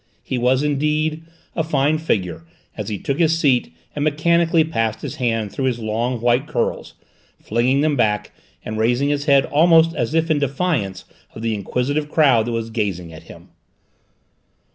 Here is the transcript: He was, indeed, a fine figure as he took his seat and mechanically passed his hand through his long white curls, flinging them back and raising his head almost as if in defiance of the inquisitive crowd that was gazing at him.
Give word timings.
He 0.23 0.39
was, 0.39 0.63
indeed, 0.63 1.21
a 1.55 1.63
fine 1.63 1.99
figure 1.99 2.43
as 2.75 2.89
he 2.89 2.97
took 2.97 3.19
his 3.19 3.37
seat 3.37 3.71
and 3.95 4.03
mechanically 4.03 4.63
passed 4.63 5.03
his 5.03 5.17
hand 5.17 5.51
through 5.51 5.65
his 5.65 5.77
long 5.77 6.19
white 6.21 6.47
curls, 6.47 6.95
flinging 7.39 7.81
them 7.81 7.95
back 7.95 8.31
and 8.65 8.79
raising 8.79 9.09
his 9.09 9.25
head 9.25 9.45
almost 9.45 9.93
as 9.95 10.15
if 10.15 10.31
in 10.31 10.39
defiance 10.39 11.05
of 11.35 11.43
the 11.43 11.53
inquisitive 11.53 12.09
crowd 12.09 12.47
that 12.47 12.51
was 12.51 12.71
gazing 12.71 13.13
at 13.13 13.25
him. 13.29 13.49